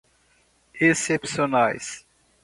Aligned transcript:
excepcionais 0.81 2.07